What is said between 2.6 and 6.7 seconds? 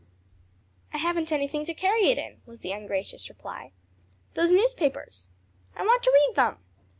the ungracious reply. "Those newspapers." "I want to read them."